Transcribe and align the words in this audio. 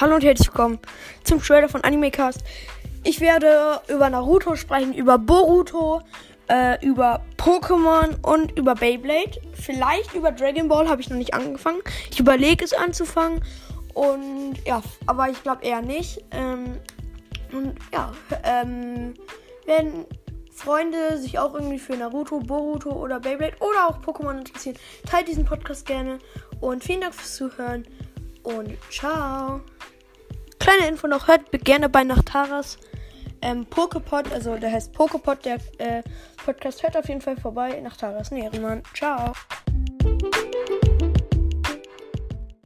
Hallo 0.00 0.14
und 0.14 0.22
herzlich 0.22 0.46
willkommen 0.46 0.78
zum 1.24 1.42
Trailer 1.42 1.68
von 1.68 1.82
Animecast. 1.82 2.44
Ich 3.02 3.18
werde 3.18 3.80
über 3.88 4.08
Naruto 4.08 4.54
sprechen, 4.54 4.94
über 4.94 5.18
Boruto, 5.18 6.02
äh, 6.48 6.80
über 6.86 7.24
Pokémon 7.36 8.16
und 8.22 8.56
über 8.56 8.76
Beyblade. 8.76 9.40
Vielleicht 9.54 10.14
über 10.14 10.30
Dragon 10.30 10.68
Ball 10.68 10.88
habe 10.88 11.00
ich 11.00 11.10
noch 11.10 11.16
nicht 11.16 11.34
angefangen. 11.34 11.80
Ich 12.12 12.20
überlege 12.20 12.64
es 12.64 12.74
anzufangen. 12.74 13.42
Und 13.92 14.64
ja, 14.64 14.82
aber 15.06 15.30
ich 15.30 15.42
glaube 15.42 15.64
eher 15.64 15.82
nicht. 15.82 16.24
Ähm, 16.30 16.76
und 17.50 17.74
ja, 17.92 18.12
ähm, 18.44 19.14
wenn 19.66 20.06
Freunde 20.52 21.18
sich 21.18 21.40
auch 21.40 21.54
irgendwie 21.54 21.80
für 21.80 21.96
Naruto, 21.96 22.38
Boruto 22.38 22.92
oder 22.92 23.18
Beyblade 23.18 23.56
oder 23.58 23.88
auch 23.88 24.00
Pokémon 24.00 24.38
interessieren, 24.38 24.76
teilt 25.10 25.26
diesen 25.26 25.44
Podcast 25.44 25.86
gerne. 25.86 26.20
Und 26.60 26.84
vielen 26.84 27.00
Dank 27.00 27.16
fürs 27.16 27.34
Zuhören. 27.34 27.84
Und 28.44 28.78
ciao 28.92 29.60
kleine 30.68 30.88
Info 30.88 31.06
noch, 31.06 31.28
hört 31.28 31.50
gerne 31.64 31.88
bei 31.88 32.04
Nachtaras 32.04 32.76
ähm, 33.40 33.64
Pokepod, 33.64 34.30
also 34.32 34.56
der 34.56 34.70
heißt 34.72 34.92
Pokepod, 34.92 35.44
der 35.46 35.58
äh, 35.78 36.02
Podcast, 36.44 36.82
hört 36.82 36.96
auf 36.96 37.08
jeden 37.08 37.22
Fall 37.22 37.38
vorbei. 37.38 37.80
Nachtaras 37.80 38.30
Nährenmann. 38.30 38.82
Ciao. 38.94 39.32